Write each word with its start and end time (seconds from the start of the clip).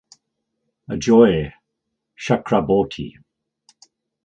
Ajoy 0.91 1.53
Chakraborty. 2.17 3.07